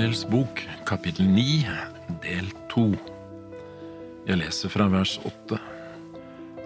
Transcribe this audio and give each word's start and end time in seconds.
Daniels 0.00 0.22
bok, 0.32 0.62
kapittel 0.88 1.26
9, 1.28 1.72
del 2.22 2.46
2. 2.72 2.84
Jeg 4.24 4.38
leser 4.40 4.72
fra 4.72 4.86
vers 4.88 5.18
8. 5.28 5.58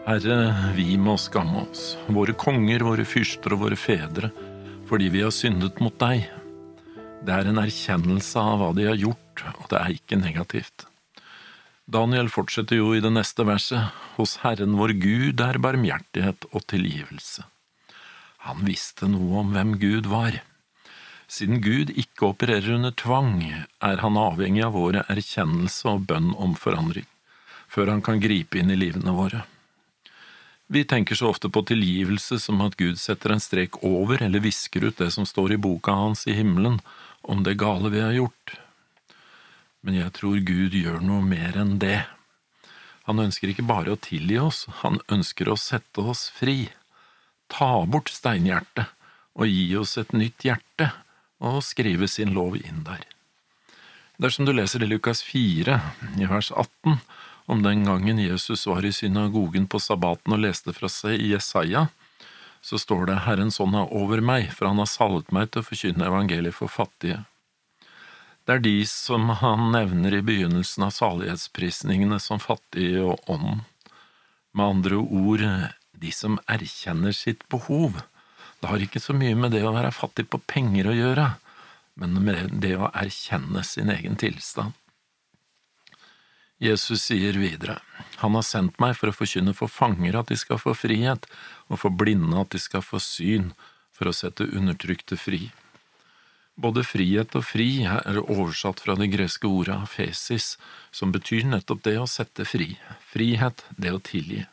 Herre, 0.04 0.36
vi 0.76 0.94
må 1.02 1.16
skamme 1.18 1.64
oss, 1.64 1.96
våre 2.14 2.36
konger, 2.38 2.84
våre 2.86 3.02
fyrster 3.02 3.56
og 3.56 3.64
våre 3.64 3.80
fedre, 3.80 4.30
fordi 4.86 5.10
vi 5.16 5.24
har 5.26 5.34
syndet 5.34 5.82
mot 5.82 5.98
deg. 5.98 6.28
Det 7.26 7.34
er 7.34 7.50
en 7.50 7.58
erkjennelse 7.64 8.38
av 8.38 8.62
hva 8.62 8.70
de 8.78 8.86
har 8.92 9.02
gjort, 9.02 9.42
og 9.56 9.66
det 9.74 9.82
er 9.82 9.98
ikke 9.98 10.22
negativt. 10.22 10.86
Daniel 11.90 12.30
fortsetter 12.30 12.78
jo 12.78 12.94
i 12.94 13.02
det 13.02 13.16
neste 13.18 13.50
verset, 13.50 13.90
hos 14.14 14.38
Herren 14.46 14.78
vår 14.78 14.94
Gud 15.02 15.42
er 15.42 15.58
barmhjertighet 15.58 16.52
og 16.52 16.68
tilgivelse. 16.70 17.50
Han 18.46 18.62
visste 18.62 19.10
noe 19.10 19.42
om 19.42 19.56
hvem 19.58 19.74
Gud 19.82 20.06
var. 20.06 20.38
Siden 21.34 21.58
Gud 21.60 21.90
ikke 21.98 22.28
opererer 22.28 22.76
under 22.76 22.92
tvang, 22.94 23.40
er 23.82 24.02
han 24.04 24.18
avhengig 24.20 24.60
av 24.62 24.76
våre 24.76 25.00
erkjennelse 25.10 25.88
og 25.90 26.04
bønn 26.06 26.28
om 26.38 26.52
forandring, 26.54 27.08
før 27.66 27.90
han 27.90 28.04
kan 28.06 28.20
gripe 28.22 28.60
inn 28.60 28.70
i 28.70 28.76
livene 28.78 29.14
våre. 29.16 29.40
Vi 30.70 30.84
tenker 30.86 31.18
så 31.18 31.32
ofte 31.32 31.50
på 31.50 31.64
tilgivelse 31.66 32.38
som 32.38 32.62
at 32.62 32.78
Gud 32.78 33.02
setter 33.02 33.34
en 33.34 33.42
strek 33.42 33.80
over 33.82 34.22
eller 34.22 34.46
visker 34.46 34.86
ut 34.86 35.02
det 35.02 35.10
som 35.16 35.26
står 35.26 35.56
i 35.56 35.60
boka 35.66 35.96
hans 36.04 36.22
i 36.30 36.38
himmelen 36.38 36.78
om 37.26 37.42
det 37.42 37.58
gale 37.58 37.90
vi 37.90 38.04
har 38.04 38.14
gjort. 38.14 38.54
Men 39.82 39.98
jeg 39.98 40.14
tror 40.14 40.38
Gud 40.38 40.78
gjør 40.78 41.02
noe 41.02 41.26
mer 41.34 41.58
enn 41.58 41.80
det. 41.82 42.04
Han 43.10 43.26
ønsker 43.26 43.50
ikke 43.50 43.66
bare 43.66 43.96
å 43.96 44.00
tilgi 44.00 44.38
oss, 44.38 44.68
han 44.86 45.02
ønsker 45.10 45.50
å 45.50 45.58
sette 45.58 45.98
oss 46.14 46.28
fri. 46.30 46.70
Ta 47.50 47.82
bort 47.90 48.14
steinhjertet 48.14 48.86
og 49.34 49.50
gi 49.50 49.72
oss 49.82 49.98
et 49.98 50.14
nytt 50.14 50.46
hjerte 50.46 50.94
og 51.44 51.64
skrive 51.64 52.08
sin 52.08 52.32
lov 52.36 52.56
inn 52.56 52.84
der. 52.86 53.04
Dersom 54.20 54.46
du 54.46 54.52
leser 54.54 54.84
i 54.84 54.88
Lukas 54.88 55.22
4, 55.26 55.80
i 56.22 56.28
vers 56.30 56.52
18, 56.54 57.00
om 57.50 57.62
den 57.64 57.84
gangen 57.84 58.20
Jesus 58.22 58.66
var 58.70 58.86
i 58.86 58.92
synagogen 58.94 59.66
på 59.68 59.80
sabbaten 59.82 60.36
og 60.36 60.44
leste 60.46 60.72
fra 60.72 60.88
seg 60.88 61.18
i 61.20 61.32
Jesaja, 61.34 61.88
så 62.64 62.78
står 62.80 63.10
det 63.10 63.22
Herrens 63.26 63.60
ånd 63.60 63.76
er 63.76 63.90
over 63.92 64.22
meg, 64.24 64.48
for 64.54 64.70
han 64.70 64.80
har 64.80 64.88
salvet 64.88 65.34
meg 65.34 65.50
til 65.50 65.60
å 65.60 65.66
forkynne 65.66 66.06
evangeliet 66.08 66.56
for 66.56 66.72
fattige. 66.72 67.24
Det 68.44 68.56
er 68.56 68.64
de 68.64 68.78
som 68.88 69.28
han 69.40 69.70
nevner 69.72 70.16
i 70.16 70.24
begynnelsen 70.24 70.86
av 70.86 70.94
salighetsprisningene 70.96 72.20
som 72.20 72.40
fattige 72.40 73.02
og 73.04 73.28
ånden. 73.28 73.64
Med 74.54 74.64
andre 74.64 75.00
ord, 75.02 75.44
de 75.92 76.10
som 76.14 76.38
erkjenner 76.48 77.12
sitt 77.16 77.44
behov 77.52 78.00
det 78.64 78.70
har 78.70 78.80
ikke 78.80 79.00
så 79.02 79.12
mye 79.12 79.36
med 79.36 79.52
det 79.52 79.60
å 79.68 79.74
være 79.74 79.92
fattig 79.92 80.24
på 80.32 80.38
penger 80.48 80.86
å 80.88 80.94
gjøre, 80.96 81.24
men 81.94 82.16
med 82.24 82.56
det 82.62 82.74
å 82.78 82.90
erkjenne 82.94 83.62
sin 83.66 83.92
egen 83.92 84.16
tilstand. 84.18 84.74
Jesus 86.58 87.02
sier 87.08 87.36
videre, 87.38 87.80
Han 88.22 88.34
har 88.38 88.44
sendt 88.46 88.78
meg 88.80 88.94
for 88.96 89.10
å 89.10 89.16
forkynne 89.16 89.52
for 89.58 89.68
fanger 89.68 90.16
at 90.16 90.30
de 90.30 90.36
skal 90.38 90.60
få 90.62 90.72
frihet, 90.74 91.26
og 91.68 91.80
for 91.82 91.90
blinde 91.90 92.38
at 92.40 92.54
de 92.54 92.60
skal 92.62 92.82
få 92.82 93.00
syn, 93.02 93.52
for 93.92 94.08
å 94.08 94.14
sette 94.14 94.46
undertrykte 94.46 95.18
fri. 95.18 95.50
Både 96.54 96.84
frihet 96.86 97.34
og 97.34 97.44
fri 97.44 97.82
er 97.82 98.20
oversatt 98.22 98.80
fra 98.80 98.94
det 98.98 99.10
greske 99.10 99.50
ordet 99.50 99.74
afesis, 99.74 100.54
som 100.94 101.12
betyr 101.14 101.46
nettopp 101.50 101.82
det 101.82 101.96
å 101.98 102.06
sette 102.10 102.46
fri, 102.46 102.76
frihet, 103.10 103.66
det 103.76 103.90
å 103.90 104.02
tilgi. 104.02 104.44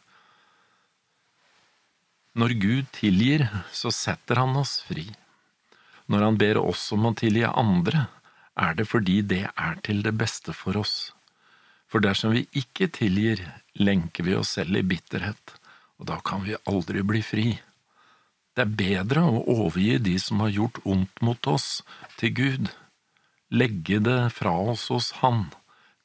Når 2.34 2.58
Gud 2.64 2.92
tilgir, 2.96 3.46
så 3.72 3.92
setter 3.94 4.42
han 4.42 4.56
oss 4.58 4.80
fri. 4.88 5.06
Når 6.12 6.26
han 6.26 6.38
ber 6.40 6.60
oss 6.60 6.90
om 6.92 7.08
å 7.08 7.14
tilgi 7.16 7.46
andre, 7.48 8.08
er 8.60 8.76
det 8.76 8.90
fordi 8.92 9.22
det 9.24 9.46
er 9.48 9.78
til 9.86 10.02
det 10.04 10.12
beste 10.20 10.52
for 10.52 10.76
oss. 10.82 11.14
For 11.88 12.04
dersom 12.04 12.36
vi 12.36 12.46
ikke 12.58 12.90
tilgir, 12.92 13.40
lenker 13.80 14.28
vi 14.28 14.36
oss 14.36 14.58
selv 14.58 14.80
i 14.80 14.84
bitterhet, 14.84 15.56
og 16.00 16.10
da 16.12 16.20
kan 16.26 16.44
vi 16.44 16.60
aldri 16.68 17.04
bli 17.08 17.22
fri. 17.24 17.48
Det 18.56 18.66
er 18.66 18.76
bedre 18.82 19.24
å 19.24 19.44
overgi 19.54 19.96
de 20.04 20.18
som 20.20 20.44
har 20.44 20.52
gjort 20.52 20.82
ondt 20.84 21.24
mot 21.24 21.48
oss, 21.48 21.80
til 22.20 22.36
Gud, 22.36 22.72
legge 23.52 24.02
det 24.04 24.20
fra 24.36 24.52
oss 24.74 24.90
hos 24.92 25.12
Han, 25.22 25.46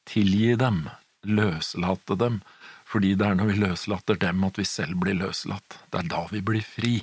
tilgi 0.07 0.55
dem, 0.59 0.85
løslate 1.27 2.15
dem, 2.15 2.39
fordi 2.87 3.15
det 3.19 3.27
er 3.27 3.35
når 3.35 3.51
vi 3.51 3.59
løslater 3.65 4.19
dem 4.21 4.47
at 4.47 4.59
vi 4.59 4.63
selv 4.67 5.01
blir 5.03 5.19
løslatt. 5.19 5.81
Det 5.91 5.99
er 5.99 6.11
da 6.15 6.23
vi 6.31 6.39
blir 6.39 6.63
fri. 6.63 7.01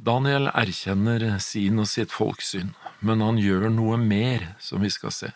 Daniel 0.00 0.48
erkjenner 0.56 1.22
sin 1.44 1.82
og 1.82 1.88
sitt 1.90 2.12
folks 2.14 2.54
synd, 2.54 2.72
men 3.04 3.20
han 3.20 3.36
gjør 3.36 3.66
noe 3.68 3.98
mer, 4.00 4.54
som 4.56 4.80
vi 4.80 4.88
skal 4.92 5.12
se. 5.12 5.28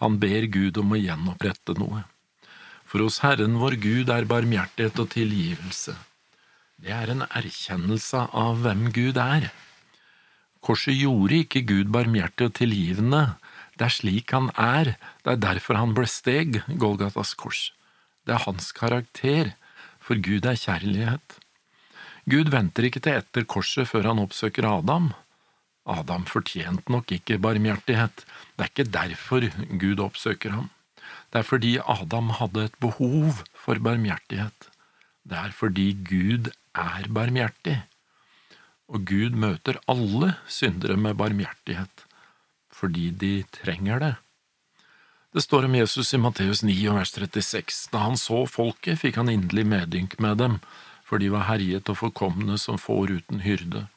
Han 0.00 0.16
ber 0.22 0.46
Gud 0.48 0.78
om 0.80 0.94
å 0.94 1.00
gjenopprette 1.00 1.74
noe. 1.76 2.06
For 2.88 3.04
hos 3.04 3.20
Herren 3.20 3.58
vår 3.60 3.76
Gud 3.82 4.08
er 4.08 4.28
barmhjertighet 4.30 5.02
og 5.04 5.10
tilgivelse. 5.12 5.98
Det 6.80 6.94
er 6.96 7.12
en 7.12 7.26
erkjennelse 7.28 8.24
av 8.32 8.62
hvem 8.64 8.88
Gud 8.96 9.20
er. 9.20 9.50
Korset 10.64 10.96
gjorde 10.96 11.42
ikke 11.42 11.64
Gud 11.68 11.92
barmhjertig 11.92 12.48
og 12.48 12.56
tilgivende, 12.56 13.22
det 13.76 13.86
er 13.86 13.96
slik 13.96 14.32
han 14.36 14.48
er, 14.56 14.94
det 15.24 15.34
er 15.34 15.44
derfor 15.44 15.76
han 15.76 15.92
ble 15.96 16.08
steg, 16.08 16.62
Golgatas 16.80 17.36
kors. 17.36 17.70
Det 18.24 18.32
er 18.36 18.44
hans 18.48 18.72
karakter, 18.76 19.54
for 20.00 20.20
Gud 20.20 20.48
er 20.48 20.56
kjærlighet. 20.60 21.39
Gud 22.28 22.50
venter 22.52 22.88
ikke 22.88 23.02
til 23.04 23.20
etter 23.20 23.46
korset 23.48 23.88
før 23.88 24.10
han 24.10 24.22
oppsøker 24.22 24.66
Adam. 24.68 25.12
Adam 25.88 26.26
fortjente 26.28 26.92
nok 26.92 27.12
ikke 27.16 27.40
barmhjertighet, 27.40 28.24
det 28.56 28.64
er 28.66 28.72
ikke 28.72 28.90
derfor 28.92 29.46
Gud 29.80 30.02
oppsøker 30.04 30.52
ham. 30.58 30.68
Det 31.30 31.40
er 31.40 31.46
fordi 31.46 31.76
Adam 31.78 32.34
hadde 32.36 32.66
et 32.68 32.76
behov 32.82 33.44
for 33.54 33.78
barmhjertighet. 33.78 34.68
Det 35.24 35.38
er 35.38 35.54
fordi 35.54 35.92
Gud 36.06 36.50
er 36.74 37.06
barmhjertig. 37.08 37.78
Og 38.90 39.06
Gud 39.06 39.36
møter 39.38 39.78
alle 39.88 40.34
syndere 40.50 40.96
med 40.98 41.14
barmhjertighet, 41.14 42.06
fordi 42.74 43.10
de 43.14 43.44
trenger 43.54 44.02
det. 44.02 44.14
Det 45.30 45.44
står 45.44 45.68
om 45.68 45.74
Jesus 45.78 46.10
i 46.14 46.18
Matteus 46.18 46.64
9 46.66 46.74
vers 46.90 47.12
36. 47.14 47.86
Da 47.92 48.02
han 48.02 48.18
så 48.18 48.42
folket, 48.50 48.98
fikk 48.98 49.20
han 49.20 49.30
inderlig 49.30 49.68
medynk 49.70 50.16
med 50.18 50.40
dem, 50.42 50.56
for 51.10 51.18
de 51.18 51.32
var 51.34 51.48
herjet 51.48 51.90
og 51.90 51.98
forkomne 51.98 52.54
som 52.62 52.78
får 52.78 53.16
uten 53.18 53.42
hyrde. 53.42 53.88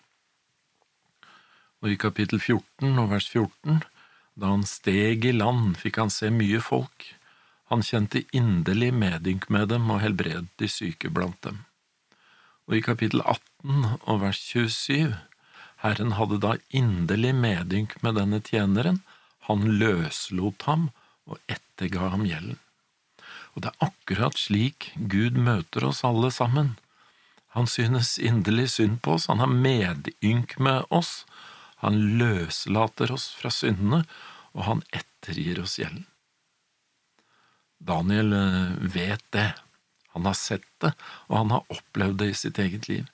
Og 1.86 1.92
i 1.94 1.98
kapittel 2.02 2.40
14 2.42 2.98
og 2.98 3.12
vers 3.12 3.28
14, 3.30 3.84
da 4.34 4.50
han 4.50 4.64
steg 4.66 5.28
i 5.30 5.36
land, 5.36 5.76
fikk 5.78 6.00
han 6.02 6.10
se 6.10 6.32
mye 6.34 6.58
folk. 6.64 7.12
Han 7.70 7.86
kjente 7.86 8.24
inderlig 8.34 8.90
medynk 8.98 9.46
med 9.54 9.70
dem 9.70 9.86
og 9.94 10.02
helbredet 10.02 10.50
de 10.58 10.70
syke 10.72 11.12
blant 11.14 11.38
dem. 11.46 11.62
Og 12.66 12.80
i 12.80 12.82
kapittel 12.82 13.22
18 13.22 13.86
og 14.10 14.22
vers 14.24 14.40
27, 14.42 15.14
Herren 15.84 16.16
hadde 16.18 16.40
da 16.42 16.56
inderlig 16.74 17.36
medynk 17.36 17.98
med 18.02 18.18
denne 18.18 18.40
tjeneren, 18.42 19.04
han 19.46 19.66
løslot 19.78 20.66
ham 20.66 20.90
og 21.30 21.38
etterga 21.52 22.10
ham 22.16 22.24
gjelden. 22.26 22.58
Og 23.54 23.66
det 23.66 23.70
er 23.70 23.90
akkurat 23.92 24.40
slik 24.40 24.94
Gud 24.96 25.38
møter 25.38 25.86
oss 25.92 26.02
alle 26.08 26.32
sammen. 26.34 26.74
Han 27.54 27.68
synes 27.70 28.18
inderlig 28.20 28.70
synd 28.74 29.02
på 29.06 29.18
oss, 29.18 29.28
han 29.30 29.44
har 29.44 29.52
medynk 29.52 30.58
med 30.58 30.88
oss, 30.90 31.26
han 31.84 32.00
løslater 32.18 33.12
oss 33.14 33.30
fra 33.38 33.52
syndene, 33.54 34.04
og 34.54 34.66
han 34.70 34.84
ettergir 34.94 35.62
oss 35.62 35.78
gjelden. 35.82 36.08
Daniel 37.84 38.34
eh, 38.34 38.76
vet 38.96 39.26
det, 39.36 39.52
han 40.14 40.26
har 40.30 40.38
sett 40.38 40.70
det, 40.82 40.94
og 41.28 41.38
han 41.38 41.52
har 41.54 41.74
opplevd 41.74 42.22
det 42.22 42.30
i 42.32 42.38
sitt 42.38 42.62
eget 42.62 42.88
liv. 42.90 43.10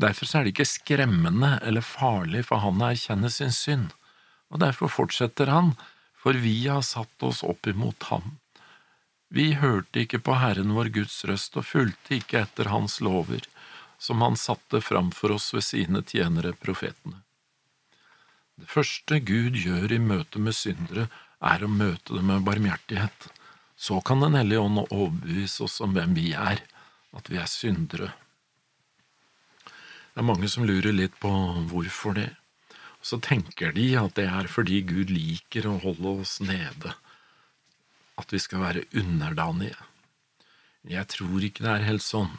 Derfor 0.00 0.28
er 0.36 0.44
det 0.44 0.52
ikke 0.54 0.68
skremmende 0.68 1.56
eller 1.64 1.84
farlig 1.84 2.44
for 2.48 2.62
han 2.62 2.80
å 2.80 2.92
erkjenne 2.92 3.30
sin 3.32 3.52
synd, 3.52 3.90
og 4.52 4.60
derfor 4.62 4.92
fortsetter 4.92 5.50
han 5.52 5.72
for 6.22 6.38
vi 6.38 6.68
har 6.68 6.84
satt 6.86 7.22
oss 7.26 7.42
opp 7.42 7.66
imot 7.66 8.02
ham. 8.12 8.36
Vi 9.32 9.54
hørte 9.58 10.04
ikke 10.04 10.20
på 10.22 10.36
Herren 10.38 10.74
vår 10.76 10.92
Guds 10.94 11.22
røst 11.26 11.56
og 11.58 11.66
fulgte 11.66 12.18
ikke 12.18 12.44
etter 12.44 12.68
Hans 12.70 13.00
lover, 13.02 13.42
som 14.02 14.22
Han 14.24 14.36
satte 14.36 14.80
framfor 14.82 15.36
oss 15.36 15.52
ved 15.54 15.64
sine 15.66 16.02
tjenere 16.02 16.52
profetene. 16.58 17.20
Det 18.58 18.68
første 18.70 19.20
Gud 19.22 19.56
gjør 19.58 19.94
i 19.94 20.00
møte 20.02 20.42
med 20.42 20.58
syndere, 20.58 21.06
er 21.42 21.62
å 21.62 21.70
møte 21.70 22.18
dem 22.18 22.28
med 22.30 22.44
barmhjertighet. 22.46 23.30
Så 23.76 24.00
kan 24.02 24.20
Den 24.20 24.34
hellige 24.38 24.60
ånd 24.62 24.84
overbevise 24.88 25.64
oss 25.66 25.80
om 25.80 25.94
hvem 25.94 26.14
vi 26.18 26.32
er, 26.34 26.60
at 27.14 27.30
vi 27.30 27.38
er 27.38 27.50
syndere. 27.50 28.12
Det 30.12 30.20
er 30.20 30.28
mange 30.28 30.48
som 30.50 30.66
lurer 30.68 30.92
litt 30.92 31.14
på 31.22 31.30
hvorfor 31.70 32.18
det 32.18 32.30
så 33.02 33.18
tenker 33.18 33.74
de 33.74 33.88
at 33.98 34.14
det 34.18 34.28
er 34.30 34.48
fordi 34.50 34.80
Gud 34.86 35.10
liker 35.10 35.66
å 35.66 35.78
holde 35.82 36.14
oss 36.22 36.38
nede, 36.42 36.94
at 38.18 38.32
vi 38.32 38.38
skal 38.42 38.62
være 38.62 38.86
underdanige. 38.94 39.76
Jeg 40.86 41.08
tror 41.10 41.42
ikke 41.42 41.66
det 41.66 41.72
er 41.74 41.88
helt 41.90 42.06
sånn. 42.06 42.30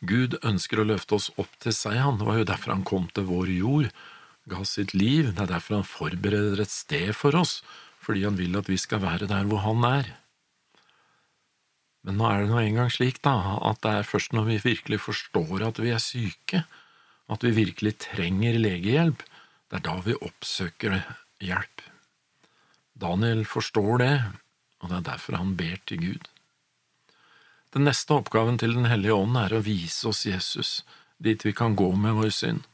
Gud 0.00 0.38
ønsker 0.46 0.80
å 0.80 0.86
løfte 0.88 1.18
oss 1.18 1.28
opp 1.40 1.52
til 1.60 1.74
seg, 1.76 1.98
han. 2.00 2.16
Det 2.20 2.28
var 2.28 2.40
jo 2.40 2.48
derfor 2.48 2.72
han 2.72 2.86
kom 2.88 3.10
til 3.12 3.28
vår 3.28 3.52
jord, 3.52 3.90
ga 4.50 4.64
sitt 4.64 4.94
liv, 4.96 5.34
det 5.34 5.44
er 5.44 5.52
derfor 5.52 5.80
han 5.80 5.86
forbereder 5.86 6.62
et 6.62 6.72
sted 6.72 7.12
for 7.16 7.36
oss, 7.36 7.60
fordi 8.00 8.24
han 8.24 8.38
vil 8.38 8.56
at 8.58 8.70
vi 8.70 8.78
skal 8.80 9.02
være 9.04 9.28
der 9.30 9.46
hvor 9.48 9.62
han 9.66 9.84
er. 9.86 10.08
Men 12.06 12.16
nå 12.16 12.30
er 12.30 12.42
det 12.42 12.48
nå 12.48 12.62
engang 12.62 12.88
slik, 12.92 13.20
da, 13.26 13.58
at 13.68 13.82
det 13.84 13.92
er 13.98 14.08
først 14.08 14.32
når 14.32 14.48
vi 14.48 14.58
virkelig 14.64 15.02
forstår 15.04 15.66
at 15.68 15.82
vi 15.82 15.92
er 15.92 16.00
syke, 16.00 16.64
at 17.30 17.44
vi 17.44 17.52
virkelig 17.54 17.98
trenger 18.08 18.56
legehjelp, 18.58 19.22
det 19.70 19.78
er 19.78 19.84
da 19.86 19.98
vi 20.02 20.16
oppsøker 20.16 20.96
hjelp. 21.44 21.84
Daniel 23.00 23.44
forstår 23.48 24.00
det, 24.00 24.14
og 24.80 24.90
det 24.90 24.96
er 24.98 25.08
derfor 25.12 25.38
han 25.38 25.54
ber 25.60 25.76
til 25.86 26.00
Gud. 26.08 26.29
Den 27.70 27.86
neste 27.86 28.16
oppgaven 28.18 28.58
til 28.58 28.74
Den 28.74 28.88
hellige 28.90 29.14
ånd 29.14 29.36
er 29.38 29.52
å 29.54 29.62
vise 29.62 30.08
oss 30.10 30.24
Jesus, 30.26 30.80
dit 31.22 31.44
vi 31.46 31.52
kan 31.54 31.76
gå 31.78 31.92
med 31.94 32.16
vår 32.18 32.32
synd. 32.34 32.64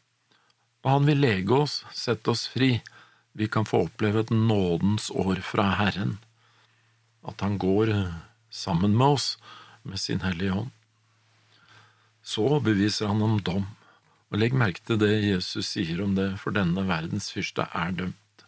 Og 0.84 0.93
han 0.94 1.08
vil 1.08 1.20
lege 1.20 1.52
oss, 1.52 1.82
sette 1.93 2.32
oss 2.32 2.46
fri, 2.48 2.78
vi 3.37 3.48
kan 3.52 3.69
få 3.69 3.82
oppleve 3.90 4.22
et 4.25 4.32
nådens 4.32 5.10
år 5.12 5.43
fra 5.44 5.75
Herren, 5.76 6.16
at 7.26 7.44
han 7.44 7.58
går 7.60 7.93
sammen 8.48 8.96
med 8.96 9.19
oss 9.19 9.37
med 9.82 10.00
sin 10.00 10.25
Hellige 10.25 10.62
Ånd. 10.62 10.72
Så 12.25 12.60
beviser 12.64 13.10
han 13.12 13.20
om 13.22 13.37
dom, 13.44 13.66
og 14.32 14.40
legg 14.40 14.56
merke 14.56 14.81
til 14.81 14.98
det 15.02 15.12
Jesus 15.26 15.75
sier 15.75 16.00
om 16.02 16.16
det, 16.16 16.38
for 16.40 16.56
denne 16.56 16.87
verdens 16.88 17.28
fyrste 17.34 17.69
er 17.69 17.93
dømt. 17.98 18.46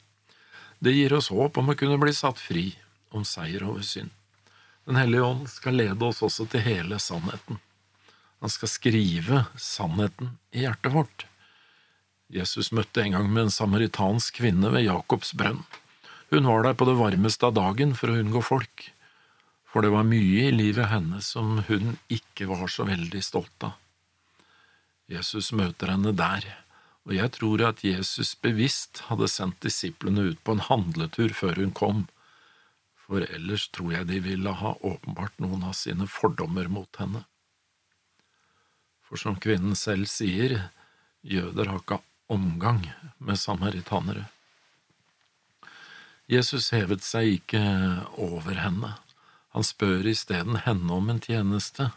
Det 0.81 0.95
gir 0.97 1.13
oss 1.19 1.29
håp 1.35 1.61
om 1.61 1.69
å 1.69 1.77
kunne 1.77 2.01
bli 2.01 2.15
satt 2.17 2.41
fri, 2.41 2.71
om 3.13 3.27
seier 3.29 3.67
over 3.69 3.85
synd. 3.85 4.15
Den 4.89 4.97
hellige 4.97 5.23
ånd 5.23 5.49
skal 5.53 5.77
lede 5.77 6.05
oss 6.07 6.23
også 6.25 6.47
til 6.49 6.63
hele 6.65 6.97
sannheten. 6.97 7.59
Han 8.41 8.53
skal 8.53 8.71
skrive 8.73 9.43
sannheten 9.61 10.39
i 10.49 10.63
hjertet 10.63 10.95
vårt. 10.95 11.27
Jesus 12.33 12.71
møtte 12.73 13.03
en 13.05 13.19
gang 13.19 13.29
med 13.29 13.43
en 13.43 13.53
samaritansk 13.53 14.41
kvinne 14.41 14.73
ved 14.73 14.87
Jakobs 14.87 15.35
brønn. 15.37 15.61
Hun 16.33 16.49
var 16.49 16.65
der 16.65 16.81
på 16.81 16.89
det 16.89 16.97
varmeste 16.97 17.51
av 17.51 17.59
dagen 17.61 17.93
for 18.01 18.09
å 18.09 18.17
unngå 18.23 18.41
folk, 18.49 18.89
for 19.69 19.85
det 19.85 19.93
var 19.93 20.09
mye 20.09 20.49
i 20.49 20.57
livet 20.57 20.89
hennes 20.89 21.35
som 21.37 21.59
hun 21.69 21.99
ikke 22.09 22.49
var 22.49 22.73
så 22.73 22.89
veldig 22.89 23.21
stolt 23.25 23.69
av. 23.69 23.77
Jesus 25.13 25.53
møter 25.53 25.93
henne 25.93 26.17
der, 26.17 26.49
og 27.05 27.13
jeg 27.17 27.37
tror 27.37 27.69
at 27.75 27.85
Jesus 27.85 28.33
bevisst 28.41 29.05
hadde 29.13 29.29
sendt 29.29 29.61
disiplene 29.65 30.31
ut 30.33 30.41
på 30.45 30.57
en 30.57 30.65
handletur 30.65 31.37
før 31.37 31.61
hun 31.61 31.77
kom 31.77 32.07
for 33.09 33.25
ellers 33.25 33.71
tror 33.73 33.95
jeg 33.95 34.09
de 34.11 34.21
ville 34.21 34.53
ha 34.61 34.75
åpenbart 34.85 35.39
noen 35.41 35.65
av 35.65 35.73
sine 35.79 36.05
fordommer 36.13 36.69
mot 36.69 37.01
henne. 37.01 37.25
For 39.09 39.17
som 39.17 39.39
kvinnen 39.41 39.77
selv 39.81 40.11
sier, 40.13 40.69
jøder 41.25 41.73
har 41.73 41.81
ikke 41.81 42.03
omgang 42.29 42.85
med 43.17 43.41
samaritanere. 43.41 44.27
Jesus 46.29 46.69
hevet 46.77 47.01
seg 47.01 47.39
ikke 47.39 47.63
over 48.21 48.61
henne, 48.61 48.93
han 49.57 49.65
spør 49.65 50.05
isteden 50.11 50.61
henne 50.67 50.93
om 50.93 51.09
en 51.09 51.23
tjeneste. 51.25 51.89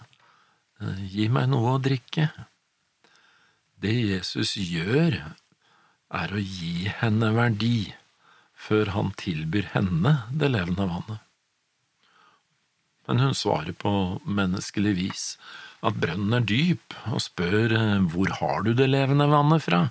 Gi 1.11 1.27
meg 1.27 1.49
noe 1.51 1.75
å 1.75 1.81
drikke. 1.83 2.29
Det 3.83 3.91
Jesus 3.91 4.55
gjør, 4.55 5.19
er 6.11 6.31
å 6.31 6.39
gi 6.39 6.87
henne 7.01 7.33
verdi 7.35 7.91
før 8.61 8.93
han 8.95 9.11
tilbyr 9.19 9.71
henne 9.73 10.21
det 10.37 10.51
levende 10.53 10.87
vannet. 10.89 11.21
Men 13.07 13.23
hun 13.23 13.33
svarer 13.35 13.73
på 13.73 13.91
menneskelig 14.23 14.93
vis 14.99 15.25
at 15.81 15.97
brønnen 15.97 16.37
er 16.37 16.45
dyp, 16.45 16.93
og 17.09 17.23
spør 17.25 17.73
eh, 17.73 18.05
hvor 18.13 18.29
har 18.37 18.61
du 18.65 18.75
det 18.77 18.87
levende 18.91 19.25
vannet 19.31 19.65
fra? 19.65 19.81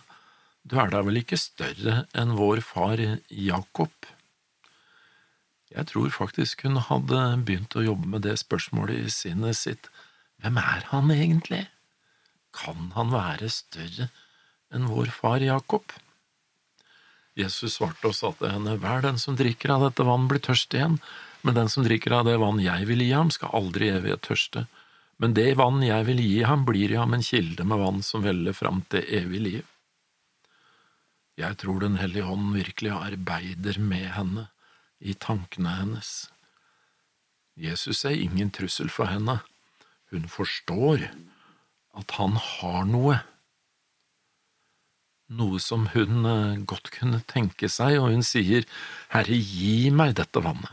Du 0.63 0.77
er 0.79 0.93
da 0.93 1.03
vel 1.03 1.19
ikke 1.23 1.41
større 1.41 2.05
enn 2.17 2.37
vår 2.39 2.63
far 2.63 3.01
Jakob? 3.29 3.93
Jeg 5.71 5.87
tror 5.91 6.11
faktisk 6.15 6.65
hun 6.67 6.79
hadde 6.83 7.19
begynt 7.47 7.75
å 7.79 7.85
jobbe 7.85 8.11
med 8.15 8.25
det 8.27 8.37
spørsmålet 8.41 9.07
i 9.07 9.13
sinnet 9.15 9.59
sitt. 9.59 9.91
Hvem 10.43 10.59
er 10.63 10.87
han 10.91 11.11
egentlig? 11.15 11.65
Kan 12.55 12.91
han 12.97 13.13
være 13.15 13.51
større 13.53 14.11
enn 14.75 14.89
vår 14.91 15.11
far 15.15 15.43
Jakob? 15.43 15.95
Jesus 17.41 17.79
svarte 17.79 18.11
og 18.11 18.17
sa 18.17 18.33
til 18.39 18.53
henne, 18.53 18.77
Hver 18.81 19.03
den 19.05 19.19
som 19.19 19.37
drikker 19.39 19.73
av 19.75 19.89
dette 19.89 20.07
vann, 20.07 20.29
blir 20.31 20.43
tørst 20.45 20.75
igjen, 20.77 21.01
men 21.43 21.57
den 21.57 21.73
som 21.73 21.85
drikker 21.87 22.15
av 22.19 22.29
det 22.29 22.37
vann 22.41 22.61
jeg 22.61 22.87
vil 22.89 23.03
gi 23.05 23.13
ham, 23.17 23.33
skal 23.33 23.55
aldri 23.57 23.91
evighet 23.93 24.23
tørste. 24.27 24.67
Men 25.21 25.35
det 25.37 25.53
vann 25.61 25.83
jeg 25.85 26.07
vil 26.09 26.21
gi 26.23 26.41
ham, 26.49 26.65
blir 26.69 26.93
i 26.93 26.99
ham 27.01 27.13
en 27.17 27.25
kilde 27.25 27.65
med 27.69 27.81
vann 27.81 28.01
som 28.05 28.25
veller 28.25 28.57
fram 28.57 28.83
til 28.93 29.05
evig 29.21 29.41
liv. 29.45 29.67
Jeg 31.41 31.57
tror 31.61 31.81
Den 31.81 31.97
hellige 31.97 32.29
hånd 32.29 32.53
virkelig 32.57 32.93
arbeider 32.93 33.79
med 33.81 34.09
henne, 34.17 34.49
i 35.01 35.15
tankene 35.17 35.73
hennes. 35.79 36.29
Jesus 37.57 38.05
er 38.05 38.21
ingen 38.21 38.51
trussel 38.53 38.91
for 38.93 39.09
henne. 39.09 39.39
Hun 40.13 40.29
forstår 40.29 41.07
at 41.97 42.17
han 42.19 42.37
har 42.37 42.85
noe 42.89 43.21
noe 45.31 45.61
som 45.62 45.87
hun 45.94 46.27
eh, 46.27 46.61
godt 46.67 46.91
kunne 46.94 47.23
tenke 47.31 47.71
seg, 47.71 47.99
og 48.00 48.11
hun 48.15 48.25
sier, 48.27 48.67
Herre, 49.15 49.37
gi 49.37 49.91
meg 49.94 50.17
dette 50.19 50.43
vannet. 50.43 50.73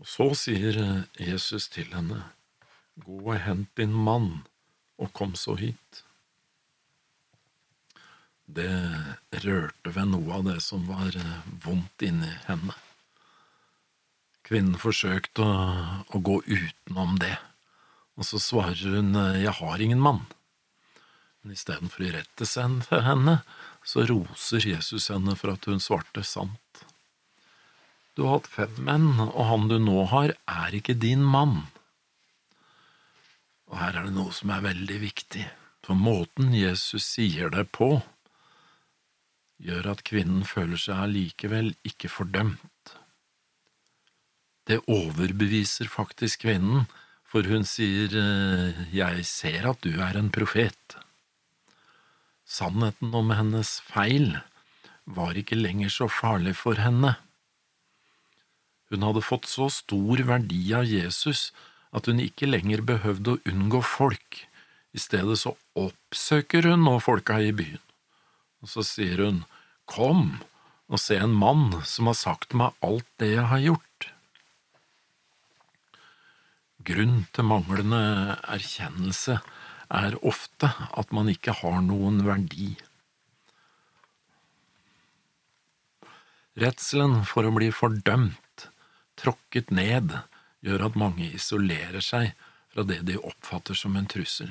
Og 0.00 0.08
så 0.08 0.30
sier 0.38 0.78
eh, 0.80 1.00
Jesus 1.30 1.68
til 1.72 1.90
henne, 1.94 2.24
Gå 3.00 3.16
og 3.32 3.38
hent 3.40 3.70
din 3.78 3.94
mann, 3.96 4.42
og 5.00 5.12
kom 5.16 5.32
så 5.38 5.54
hit. 5.56 6.02
Det 8.50 8.68
rørte 9.44 9.92
ved 9.94 10.10
noe 10.10 10.34
av 10.36 10.48
det 10.50 10.58
som 10.64 10.84
var 10.90 11.16
eh, 11.16 11.52
vondt 11.64 12.04
inni 12.06 12.32
henne. 12.48 12.76
Kvinnen 14.46 14.76
forsøkte 14.82 15.46
å, 15.46 15.54
å 16.10 16.20
gå 16.26 16.40
utenom 16.44 17.16
det, 17.22 17.36
og 18.18 18.26
så 18.26 18.40
svarer 18.42 18.98
hun, 18.98 19.14
Jeg 19.38 19.54
har 19.62 19.80
ingen 19.80 20.02
mann. 20.02 20.26
Men 21.40 21.56
istedenfor 21.56 22.04
å 22.04 22.12
rette 22.16 22.48
henne, 23.08 23.40
så 23.84 24.04
roser 24.08 24.66
Jesus 24.66 25.08
henne 25.12 25.36
for 25.38 25.54
at 25.54 25.68
hun 25.70 25.80
svarte 25.80 26.24
sant. 26.26 26.84
Du 28.14 28.26
har 28.26 28.40
hatt 28.40 28.50
fem 28.50 28.80
menn, 28.84 29.12
og 29.22 29.44
han 29.48 29.68
du 29.70 29.78
nå 29.80 30.04
har, 30.10 30.34
er 30.50 30.76
ikke 30.76 30.98
din 30.98 31.22
mann. 31.24 31.62
Og 33.70 33.78
her 33.78 33.96
er 33.96 34.08
det 34.08 34.16
noe 34.16 34.34
som 34.34 34.50
er 34.52 34.66
veldig 34.66 34.98
viktig, 35.00 35.46
for 35.86 35.96
måten 35.96 36.50
Jesus 36.56 37.06
sier 37.14 37.52
det 37.54 37.68
på, 37.72 38.00
gjør 39.60 39.92
at 39.92 40.02
kvinnen 40.08 40.42
føler 40.48 40.80
seg 40.80 41.04
allikevel 41.06 41.72
ikke 41.86 42.10
fordømt. 42.10 42.94
Det 44.68 44.80
overbeviser 44.90 45.88
faktisk 45.90 46.44
kvinnen, 46.44 46.88
for 47.30 47.46
hun 47.46 47.64
sier 47.68 48.10
eh, 48.18 48.80
jeg 48.94 49.24
ser 49.28 49.68
at 49.70 49.80
du 49.86 50.00
er 50.02 50.18
en 50.18 50.32
profet. 50.34 50.98
Sannheten 52.50 53.12
om 53.14 53.30
hennes 53.30 53.76
feil 53.86 54.32
var 55.06 55.38
ikke 55.38 55.58
lenger 55.58 55.92
så 55.94 56.08
farlig 56.10 56.56
for 56.58 56.80
henne. 56.82 57.14
Hun 58.90 59.06
hadde 59.06 59.22
fått 59.22 59.46
så 59.46 59.68
stor 59.70 60.22
verdi 60.26 60.64
av 60.74 60.88
Jesus 60.90 61.50
at 61.94 62.10
hun 62.10 62.18
ikke 62.22 62.48
lenger 62.50 62.82
behøvde 62.86 63.36
å 63.36 63.42
unngå 63.50 63.82
folk, 63.86 64.42
i 64.90 64.98
stedet 64.98 65.38
så 65.38 65.54
oppsøker 65.78 66.66
hun 66.66 66.82
nå 66.86 66.96
folka 67.02 67.38
i 67.38 67.52
byen, 67.54 67.82
og 68.62 68.72
så 68.72 68.82
sier 68.86 69.22
hun, 69.22 69.44
Kom 69.90 70.40
og 70.90 70.98
se 71.02 71.16
en 71.18 71.34
mann 71.34 71.80
som 71.86 72.10
har 72.10 72.18
sagt 72.18 72.54
meg 72.54 72.74
alt 72.86 73.06
det 73.22 73.32
jeg 73.32 73.46
har 73.50 73.62
gjort. 73.62 74.10
Grunn 76.86 77.24
til 77.34 77.46
manglende 77.46 78.02
erkjennelse 78.50 79.38
er 79.90 80.16
ofte 80.26 80.70
at 80.70 81.12
man 81.14 81.28
ikke 81.32 81.54
har 81.60 81.80
noen 81.82 82.22
verdi. 82.26 82.74
Redselen 86.60 87.22
for 87.26 87.46
å 87.46 87.52
bli 87.54 87.70
fordømt, 87.74 88.66
tråkket 89.20 89.70
ned, 89.74 90.16
gjør 90.64 90.88
at 90.88 90.98
mange 90.98 91.28
isolerer 91.34 92.02
seg 92.04 92.34
fra 92.70 92.84
det 92.86 93.00
de 93.08 93.16
oppfatter 93.18 93.78
som 93.78 93.96
en 93.96 94.08
trussel. 94.10 94.50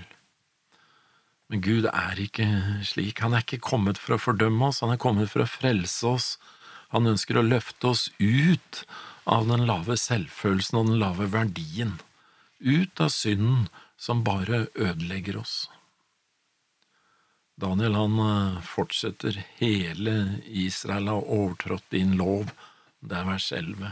Men 1.50 1.64
Gud 1.66 1.88
er 1.90 2.20
ikke 2.22 2.46
slik, 2.86 3.24
han 3.24 3.34
er 3.34 3.46
ikke 3.46 3.62
kommet 3.72 3.98
for 3.98 4.16
å 4.16 4.22
fordømme 4.22 4.70
oss, 4.70 4.84
han 4.86 4.94
er 4.94 5.02
kommet 5.02 5.32
for 5.32 5.44
å 5.44 5.50
frelse 5.50 6.06
oss. 6.06 6.28
Han 6.94 7.10
ønsker 7.10 7.40
å 7.40 7.46
løfte 7.46 7.90
oss 7.90 8.08
ut 8.18 8.84
av 9.30 9.48
den 9.50 9.66
lave 9.70 9.98
selvfølelsen 9.98 10.80
og 10.80 10.92
den 10.92 11.02
lave 11.02 11.30
verdien, 11.34 11.98
ut 12.62 13.02
av 13.02 13.12
synden 13.14 13.68
som 14.00 14.24
bare 14.24 14.66
ødelegger 14.76 15.38
oss. 15.42 15.68
Daniel 17.60 17.98
han 18.00 18.20
eh, 18.24 18.62
fortsetter 18.64 19.44
hele 19.60 20.14
Israel 20.48 21.12
har 21.12 21.26
overtrådt 21.28 21.90
din 21.92 22.16
lov, 22.16 22.54
det 23.00 23.18
er 23.20 23.28
vers 23.28 23.52
11, 23.52 23.92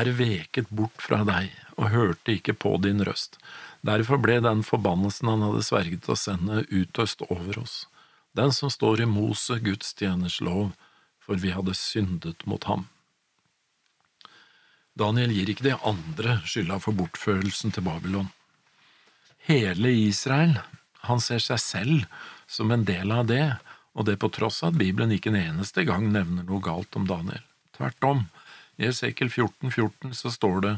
er 0.00 0.12
veket 0.16 0.70
bort 0.72 1.04
fra 1.04 1.20
deg 1.28 1.52
og 1.76 1.92
hørte 1.92 2.38
ikke 2.38 2.54
på 2.56 2.76
din 2.80 3.04
røst. 3.04 3.36
Derfor 3.84 4.20
ble 4.20 4.38
den 4.44 4.64
forbannelsen 4.64 5.28
han 5.28 5.44
hadde 5.44 5.66
sverget 5.66 6.08
å 6.08 6.16
sende, 6.16 6.64
utøst 6.70 7.24
over 7.28 7.60
oss. 7.64 7.86
den 8.32 8.52
som 8.54 8.70
står 8.70 9.00
i 9.02 9.06
Mose, 9.10 9.58
Guds 9.58 9.90
tjeners 9.98 10.40
lov, 10.40 10.70
for 11.18 11.34
vi 11.34 11.50
hadde 11.50 11.74
syndet 11.74 12.46
mot 12.46 12.62
ham. 12.64 12.86
Daniel 14.94 15.32
gir 15.34 15.50
ikke 15.50 15.66
de 15.66 15.74
andre 15.82 16.36
skylda 16.46 16.78
for 16.78 16.94
bortførelsen 16.94 17.74
til 17.74 17.82
Babylon. 17.82 18.30
Hele 19.48 19.92
Israel, 19.96 20.58
han 21.06 21.20
ser 21.24 21.40
seg 21.42 21.60
selv 21.62 22.22
som 22.50 22.70
en 22.70 22.84
del 22.84 23.12
av 23.14 23.26
det, 23.30 23.44
og 23.96 24.06
det 24.06 24.18
på 24.20 24.30
tross 24.32 24.62
av 24.62 24.74
at 24.74 24.80
Bibelen 24.80 25.12
ikke 25.14 25.32
en 25.32 25.40
eneste 25.40 25.84
gang 25.88 26.10
nevner 26.12 26.46
noe 26.46 26.62
galt 26.64 26.96
om 26.98 27.08
Daniel. 27.08 27.42
Tvert 27.76 28.06
om, 28.06 28.24
i 28.80 28.88
Esekel 28.90 29.30
14, 29.30 29.70
14 29.70 30.14
så 30.16 30.32
står 30.32 30.60
det, 30.66 30.74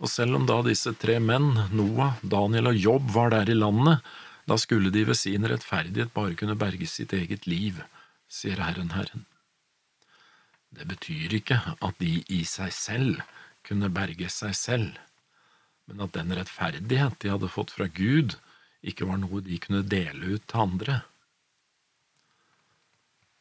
og 0.00 0.12
selv 0.12 0.36
om 0.38 0.46
da 0.48 0.58
disse 0.64 0.92
tre 1.00 1.18
menn, 1.22 1.54
Noah, 1.72 2.18
Daniel 2.20 2.72
og 2.72 2.80
Jobb, 2.80 3.12
var 3.14 3.32
der 3.32 3.52
i 3.52 3.56
landet, 3.56 4.04
da 4.46 4.58
skulle 4.60 4.92
de 4.94 5.06
ved 5.08 5.18
sin 5.18 5.46
rettferdighet 5.48 6.12
bare 6.14 6.36
kunne 6.38 6.58
berge 6.58 6.86
sitt 6.90 7.14
eget 7.16 7.48
liv, 7.50 7.80
sier 8.28 8.60
Herren 8.62 8.92
Herren. 8.94 9.24
Det 10.76 10.86
betyr 10.88 11.34
ikke 11.38 11.58
at 11.80 11.98
de 12.02 12.20
i 12.28 12.42
seg 12.46 12.72
selv 12.74 13.22
kunne 13.66 13.90
berge 13.90 14.28
seg 14.30 14.54
selv, 14.54 14.92
men 15.86 16.02
at 16.02 16.14
den 16.16 16.34
rettferdighet 16.34 17.18
de 17.22 17.32
hadde 17.32 17.50
fått 17.52 17.74
fra 17.74 17.86
Gud, 17.86 18.36
ikke 18.86 19.06
var 19.08 19.20
noe 19.22 19.42
de 19.42 19.58
kunne 19.62 19.86
dele 19.86 20.36
ut 20.36 20.46
til 20.46 20.62
andre. 20.62 21.00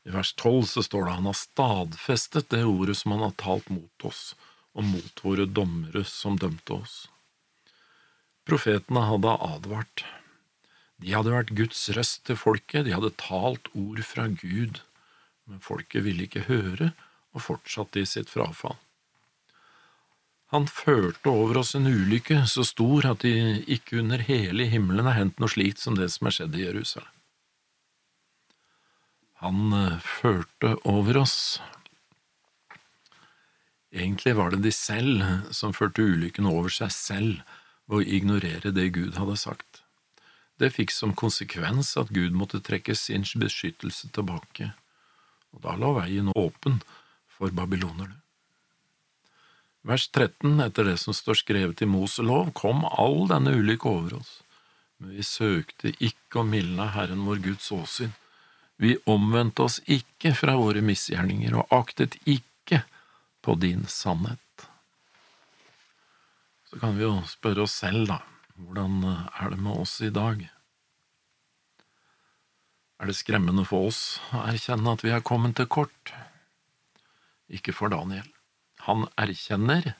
I 0.05 0.13
vers 0.13 0.33
tolv 0.37 0.67
så 0.69 0.83
står 0.85 1.07
det 1.07 1.15
han 1.17 1.29
har 1.29 1.37
stadfestet 1.39 2.51
det 2.53 2.61
ordet 2.69 2.97
som 2.99 3.15
han 3.15 3.25
har 3.25 3.35
talt 3.41 3.71
mot 3.73 4.05
oss, 4.05 4.35
og 4.77 4.85
mot 4.85 5.23
våre 5.25 5.47
dommere 5.49 6.03
som 6.05 6.37
dømte 6.37 6.77
oss. 6.77 6.95
Profetene 8.45 9.01
hadde 9.09 9.33
advart. 9.41 10.03
De 11.01 11.15
hadde 11.15 11.33
vært 11.33 11.55
Guds 11.57 11.87
røst 11.97 12.25
til 12.29 12.37
folket, 12.37 12.85
de 12.85 12.93
hadde 12.93 13.15
talt 13.17 13.71
ord 13.73 14.03
fra 14.05 14.27
Gud, 14.29 14.83
men 15.49 15.63
folket 15.63 16.05
ville 16.05 16.27
ikke 16.27 16.45
høre 16.49 16.91
og 17.35 17.43
fortsatte 17.47 18.03
i 18.03 18.09
sitt 18.09 18.29
frafall. 18.31 18.77
Han 20.55 20.69
førte 20.71 21.27
over 21.27 21.57
oss 21.59 21.73
en 21.75 21.89
ulykke 21.89 22.37
så 22.47 22.63
stor 22.63 23.09
at 23.09 23.25
det 23.25 23.65
ikke 23.75 23.97
under 23.99 24.21
hele 24.23 24.69
himmelen 24.71 25.09
er 25.09 25.17
hendt 25.17 25.41
noe 25.43 25.51
slikt 25.51 25.81
som 25.83 25.97
det 25.99 26.07
som 26.13 26.29
er 26.29 26.35
skjedd 26.37 26.55
i 26.55 26.61
Jerusalem. 26.63 27.11
Han 29.43 29.75
eh, 29.75 29.97
førte 29.99 30.77
over 30.87 31.19
oss. 31.25 31.35
Egentlig 33.91 34.37
var 34.39 34.55
det 34.55 34.63
de 34.63 34.71
selv 34.71 35.27
som 35.51 35.75
førte 35.75 36.07
ulykken 36.07 36.47
over 36.47 36.71
seg 36.71 36.95
selv 36.95 37.43
ved 37.91 37.99
å 37.99 38.17
ignorere 38.21 38.71
det 38.71 38.93
Gud 38.95 39.19
hadde 39.19 39.35
sagt. 39.43 39.83
Det 40.55 40.71
fikk 40.71 40.95
som 40.95 41.11
konsekvens 41.19 41.97
at 41.99 42.15
Gud 42.15 42.31
måtte 42.31 42.63
trekke 42.63 42.95
sin 42.95 43.27
beskyttelse 43.27 44.07
tilbake, 44.15 44.71
og 45.51 45.67
da 45.67 45.75
lå 45.75 45.97
veien 45.99 46.31
åpen 46.31 46.79
for 47.27 47.51
babylonerne. 47.51 48.21
Vers 49.85 50.07
13, 50.09 50.59
etter 50.65 50.87
det 50.89 50.97
som 50.97 51.13
står 51.13 51.37
skrevet 51.43 51.81
i 51.85 51.87
Moselov, 51.89 52.51
kom 52.57 52.85
all 52.89 53.27
denne 53.29 53.53
ulykke 53.53 53.89
over 53.89 54.19
oss, 54.19 54.39
men 54.97 55.13
vi 55.13 55.25
søkte 55.25 55.93
ikke 56.01 56.41
å 56.41 56.47
mildne 56.47 56.89
Herren 56.95 57.25
vår 57.27 57.43
Guds 57.45 57.69
åsyn 57.75 58.15
vi 58.75 58.97
omvendte 59.05 59.63
oss 59.63 59.79
ikke 59.87 60.33
fra 60.35 60.55
våre 60.59 60.83
misgjerninger 60.83 61.55
og 61.55 61.71
aktet 61.73 62.17
ikke 62.27 62.81
på 63.45 63.55
din 63.61 63.85
sannhet. 63.87 64.39
Så 66.69 66.81
kan 66.81 66.97
vi 66.97 67.05
jo 67.05 67.13
spørre 67.29 67.63
oss 67.63 67.77
selv, 67.79 68.09
da, 68.09 68.19
hvordan 68.59 68.99
er 69.05 69.53
det 69.53 69.61
med 69.61 69.79
oss 69.85 69.99
i 70.03 70.11
dag? 70.11 70.43
Er 72.99 73.11
det 73.11 73.15
skremmende 73.15 73.65
for 73.67 73.91
oss 73.91 74.19
å 74.35 74.43
erkjenne 74.49 74.95
at 74.95 75.03
vi 75.05 75.13
er 75.15 75.23
kommet 75.23 75.55
til 75.59 75.69
kort? 75.71 76.15
Ikke 77.47 77.75
for 77.75 77.93
Daniel. 77.93 78.27
Han 78.85 79.07
erkjenner, 79.17 79.93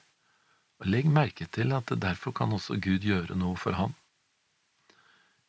og 0.81 0.89
legg 0.91 1.07
merke 1.09 1.47
til 1.49 1.73
at 1.73 1.93
derfor 2.01 2.35
kan 2.35 2.53
også 2.53 2.77
Gud 2.77 3.05
gjøre 3.05 3.37
noe 3.39 3.57
for 3.57 3.77
han. 3.79 3.95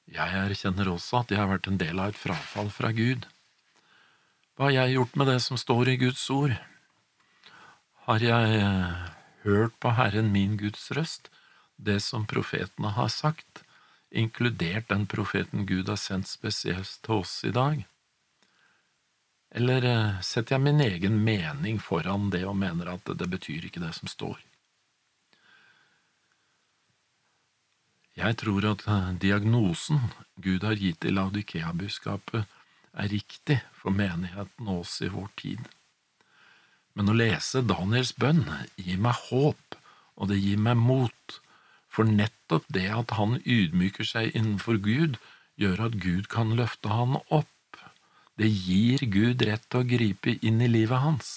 Jeg 0.07 0.39
erkjenner 0.39 0.89
også 0.93 1.21
at 1.21 1.33
jeg 1.35 1.41
har 1.43 1.51
vært 1.51 1.67
en 1.67 1.81
del 1.81 1.99
av 1.99 2.13
et 2.13 2.21
frafall 2.21 2.71
fra 2.71 2.93
Gud. 2.95 3.27
Hva 4.57 4.69
har 4.69 4.77
jeg 4.77 4.97
gjort 4.97 5.17
med 5.21 5.29
det 5.33 5.41
som 5.45 5.59
står 5.61 5.91
i 5.93 5.97
Guds 6.01 6.23
ord? 6.31 6.55
Har 8.07 8.23
jeg 8.23 8.61
eh, 8.63 9.09
hørt 9.43 9.75
på 9.83 9.93
Herren 9.99 10.31
min 10.33 10.55
Guds 10.61 10.87
røst, 10.95 11.29
det 11.77 11.99
som 12.05 12.25
profetene 12.31 12.95
har 12.95 13.11
sagt, 13.13 13.65
inkludert 14.09 14.89
den 14.89 15.05
profeten 15.11 15.67
Gud 15.67 15.91
har 15.91 15.99
sendt 16.01 16.31
spesielt 16.31 17.01
til 17.03 17.21
oss 17.21 17.41
i 17.45 17.53
dag? 17.53 17.83
Eller 19.55 19.85
eh, 19.87 20.21
setter 20.27 20.57
jeg 20.57 20.65
min 20.65 20.83
egen 20.83 21.21
mening 21.25 21.79
foran 21.83 22.31
det 22.35 22.45
og 22.47 22.59
mener 22.59 22.97
at 22.97 23.07
det 23.19 23.29
betyr 23.31 23.69
ikke 23.69 23.83
det 23.85 23.95
som 23.97 24.11
står? 24.11 24.41
Jeg 28.17 28.37
tror 28.41 28.65
at 28.73 28.87
eh, 28.89 29.09
diagnosen 29.21 30.01
Gud 30.41 30.65
har 30.65 30.79
gitt 30.81 31.05
i 31.05 31.13
Laudikea-budskapet, 31.13 32.47
er 32.97 33.13
riktig 33.13 33.59
for 33.77 33.93
menigheten 33.93 34.69
og 34.73 34.87
oss 34.87 35.03
i 35.05 35.11
vår 35.13 35.29
tid. 35.37 35.67
Men 36.97 37.13
å 37.13 37.17
lese 37.17 37.61
Daniels 37.61 38.15
bønn 38.17 38.47
gir 38.81 39.03
meg 39.05 39.19
håp, 39.29 39.77
og 40.17 40.31
det 40.31 40.39
gir 40.41 40.63
meg 40.65 40.81
mot, 40.81 41.37
for 41.93 42.09
nettopp 42.09 42.65
det 42.73 42.89
at 42.93 43.13
han 43.19 43.37
ydmyker 43.45 44.09
seg 44.09 44.33
innenfor 44.33 44.81
Gud, 44.81 45.21
gjør 45.61 45.85
at 45.91 46.01
Gud 46.01 46.31
kan 46.33 46.57
løfte 46.57 46.89
han 46.93 47.21
opp. 47.29 47.53
Det 48.37 48.49
gir 48.49 49.01
Gud 49.09 49.43
rett 49.49 49.65
til 49.71 49.81
å 49.81 49.89
gripe 49.89 50.35
inn 50.45 50.61
i 50.61 50.69
livet 50.69 51.01
hans. 51.01 51.29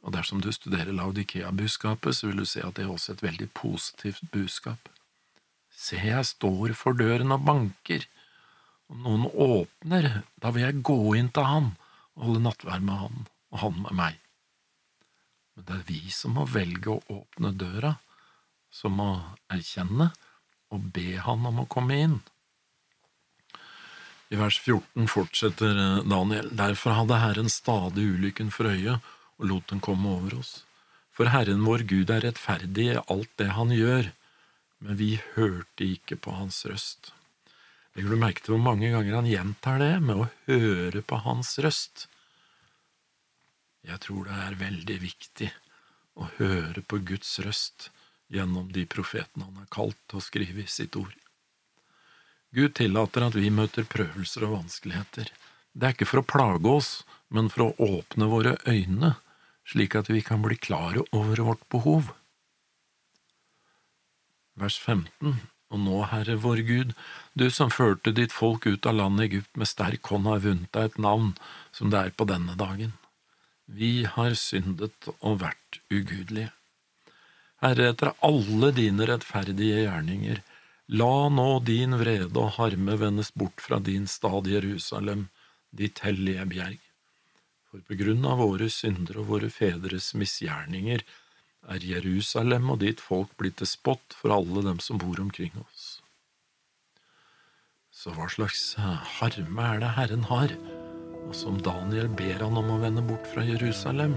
Og 0.00 0.14
dersom 0.14 0.40
du 0.40 0.48
studerer 0.54 0.94
Laudikea-budskapet, 0.96 2.16
så 2.16 2.30
vil 2.30 2.40
du 2.40 2.46
se 2.48 2.62
at 2.64 2.78
det 2.78 2.86
er 2.86 2.92
også 2.92 3.12
et 3.12 3.24
veldig 3.26 3.48
positivt 3.52 4.22
budskap. 4.32 4.88
Se, 5.68 5.98
jeg 6.00 6.24
står 6.24 6.72
for 6.78 6.96
døren 6.96 7.34
og 7.34 7.44
banker. 7.44 8.06
Om 8.88 9.02
noen 9.04 9.26
åpner, 9.28 10.08
da 10.40 10.52
vil 10.54 10.64
jeg 10.64 10.86
gå 10.86 10.98
inn 11.18 11.28
til 11.34 11.44
han 11.44 11.68
og 12.16 12.24
holde 12.24 12.44
nattverd 12.46 12.86
med 12.88 13.02
han, 13.02 13.28
og 13.52 13.62
han 13.62 13.76
med 13.84 13.98
meg. 14.00 14.16
Men 15.54 15.68
det 15.68 15.76
er 15.76 15.86
vi 15.90 16.00
som 16.14 16.38
må 16.38 16.48
velge 16.48 16.94
å 16.94 17.18
åpne 17.18 17.52
døra, 17.58 17.92
som 18.72 18.96
må 18.96 19.10
erkjenne 19.52 20.08
og 20.72 20.90
be 20.94 21.18
han 21.20 21.46
om 21.52 21.62
å 21.62 21.68
komme 21.70 22.00
inn. 22.00 22.18
I 24.28 24.36
vers 24.36 24.58
14 24.60 25.08
fortsetter 25.08 25.78
Daniel, 26.04 26.50
derfor 26.52 26.98
hadde 26.98 27.20
Herren 27.22 27.48
stadig 27.48 28.04
ulykken 28.12 28.50
for 28.52 28.68
øye 28.68 28.98
og 29.38 29.46
lot 29.48 29.70
den 29.70 29.80
komme 29.80 30.10
over 30.18 30.40
oss. 30.40 30.64
For 31.14 31.30
Herren 31.32 31.64
vår 31.64 31.86
Gud 31.88 32.10
er 32.12 32.26
rettferdig 32.26 32.90
i 32.92 32.98
alt 33.00 33.30
det 33.40 33.48
han 33.56 33.72
gjør, 33.72 34.10
men 34.84 34.98
vi 35.00 35.14
hørte 35.34 35.86
ikke 35.86 36.18
på 36.20 36.34
hans 36.36 36.60
røst. 36.68 37.12
Legger 37.96 38.14
du 38.14 38.20
merke 38.20 38.44
til 38.44 38.54
hvor 38.54 38.62
mange 38.62 38.92
ganger 38.92 39.16
han 39.16 39.30
gjentar 39.30 39.80
det 39.82 39.94
med 40.04 40.20
å 40.20 40.28
høre 40.46 41.02
på 41.02 41.18
hans 41.24 41.56
røst? 41.64 42.06
Jeg 43.88 43.98
tror 44.04 44.28
det 44.28 44.36
er 44.44 44.60
veldig 44.60 44.98
viktig 45.02 45.48
å 46.20 46.28
høre 46.36 46.84
på 46.84 47.00
Guds 47.08 47.32
røst 47.42 47.88
gjennom 48.28 48.68
de 48.74 48.84
profetene 48.90 49.48
han 49.48 49.62
har 49.62 49.72
kalt 49.72 50.14
å 50.14 50.22
skrive 50.22 50.66
i 50.66 50.70
sitt 50.70 50.98
ord. 51.00 51.16
Gud 52.54 52.74
tillater 52.78 53.26
at 53.26 53.36
vi 53.36 53.50
møter 53.52 53.84
prøvelser 53.88 54.46
og 54.46 54.54
vanskeligheter. 54.58 55.32
Det 55.74 55.86
er 55.86 55.96
ikke 55.96 56.08
for 56.08 56.22
å 56.22 56.28
plage 56.28 56.70
oss, 56.70 56.92
men 57.28 57.50
for 57.52 57.68
å 57.68 57.98
åpne 57.98 58.30
våre 58.30 58.56
øyne, 58.66 59.16
slik 59.68 59.98
at 59.98 60.08
vi 60.08 60.22
kan 60.24 60.40
bli 60.44 60.56
klare 60.56 61.04
over 61.12 61.44
vårt 61.44 61.66
behov 61.72 62.08
vers 64.58 64.78
15. 64.78 65.38
Og 65.68 65.80
nå, 65.84 65.96
Herre 66.08 66.38
vår 66.40 66.62
Gud, 66.64 66.94
du 67.36 67.48
som 67.52 67.72
førte 67.72 68.14
ditt 68.16 68.32
folk 68.32 68.66
ut 68.66 68.86
av 68.88 68.96
landet 68.96 69.28
Egypt 69.28 69.58
med 69.60 69.68
sterk 69.68 70.08
hånd, 70.12 70.28
har 70.30 70.44
vunnet 70.44 70.72
deg 70.74 70.90
et 70.90 71.02
navn 71.02 71.34
som 71.76 71.92
det 71.92 72.00
er 72.00 72.14
på 72.16 72.26
denne 72.28 72.56
dagen. 72.58 72.94
Vi 73.68 74.06
har 74.08 74.36
syndet 74.40 75.10
og 75.18 75.42
vært 75.42 75.82
ugudelige. 75.92 76.54
Herre, 77.60 77.90
etter 77.92 78.14
alle 78.24 78.70
dine 78.72 79.08
rettferdige 79.10 79.82
gjerninger, 79.82 80.40
la 80.88 81.28
nå 81.28 81.48
din 81.68 81.96
vrede 82.00 82.32
og 82.40 82.56
harme 82.56 82.96
vendes 82.96 83.30
bort 83.36 83.60
fra 83.60 83.78
din 83.78 84.06
stad 84.08 84.48
Jerusalem, 84.48 85.28
ditt 85.70 86.00
hellige 86.00 86.46
bjerg. 86.48 86.80
For 87.68 87.84
på 87.84 87.98
grunn 88.00 88.24
av 88.24 88.40
våre 88.40 88.70
synder 88.72 89.20
og 89.20 89.28
våre 89.34 89.50
fedres 89.52 90.14
misgjerninger 90.16 91.04
er 91.68 91.84
Jerusalem 91.84 92.70
og 92.72 92.80
ditt 92.80 93.02
folk 93.04 93.34
blitt 93.36 93.58
til 93.60 93.68
spott 93.68 94.16
for 94.16 94.32
alle 94.32 94.64
dem 94.64 94.80
som 94.80 95.00
bor 95.00 95.20
omkring 95.20 95.52
oss. 95.60 96.00
Så 97.92 98.14
hva 98.16 98.28
slags 98.32 98.62
harme 98.78 99.64
er 99.74 99.82
det 99.82 99.92
Herren 99.98 100.24
har, 100.30 100.54
og 101.26 101.34
som 101.36 101.58
Daniel 101.60 102.08
ber 102.08 102.46
han 102.46 102.56
om 102.56 102.70
å 102.72 102.80
vende 102.80 103.04
bort 103.04 103.26
fra 103.28 103.44
Jerusalem? 103.44 104.16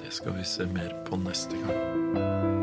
Det 0.00 0.10
skal 0.10 0.40
vi 0.40 0.48
se 0.48 0.66
mer 0.66 0.96
på 1.06 1.20
neste 1.20 1.60
gang. 1.60 2.59